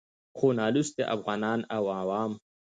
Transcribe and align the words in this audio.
خو 0.37 0.47
نالوستي 0.57 1.03
افغانان 1.15 1.59
او 1.75 1.83
عوام 1.99 2.31